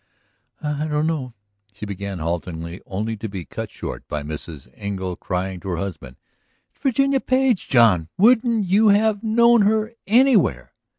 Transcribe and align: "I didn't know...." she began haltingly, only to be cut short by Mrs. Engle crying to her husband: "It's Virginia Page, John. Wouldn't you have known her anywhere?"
"I 0.63 0.85
didn't 0.85 1.05
know...." 1.05 1.35
she 1.75 1.85
began 1.85 2.17
haltingly, 2.17 2.81
only 2.87 3.15
to 3.17 3.29
be 3.29 3.45
cut 3.45 3.69
short 3.69 4.07
by 4.07 4.23
Mrs. 4.23 4.67
Engle 4.73 5.15
crying 5.15 5.59
to 5.59 5.69
her 5.69 5.77
husband: 5.77 6.17
"It's 6.71 6.79
Virginia 6.81 7.19
Page, 7.19 7.67
John. 7.69 8.09
Wouldn't 8.17 8.65
you 8.65 8.87
have 8.87 9.21
known 9.23 9.61
her 9.61 9.93
anywhere?" 10.07 10.73